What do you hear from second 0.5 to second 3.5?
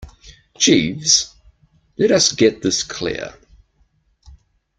Jeeves, let us get this clear.